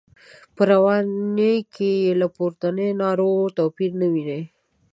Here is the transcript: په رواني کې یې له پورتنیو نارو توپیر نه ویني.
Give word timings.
په 0.55 0.61
رواني 0.71 1.55
کې 1.73 1.91
یې 2.03 2.11
له 2.21 2.27
پورتنیو 2.35 2.97
نارو 3.01 3.31
توپیر 3.57 3.91
نه 4.01 4.07
ویني. 4.13 4.41